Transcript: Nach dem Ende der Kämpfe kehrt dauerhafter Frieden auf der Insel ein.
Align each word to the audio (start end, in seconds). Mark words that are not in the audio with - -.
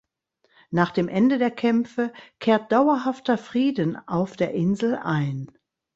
Nach 0.71 0.89
dem 0.89 1.07
Ende 1.07 1.37
der 1.37 1.51
Kämpfe 1.51 2.11
kehrt 2.39 2.71
dauerhafter 2.71 3.37
Frieden 3.37 3.95
auf 4.07 4.35
der 4.35 4.51
Insel 4.55 4.95
ein. 4.95 5.51